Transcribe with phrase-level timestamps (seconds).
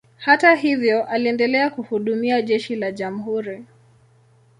[0.17, 3.65] Hata hivyo, aliendelea kuhudumia jeshi la jamhuri.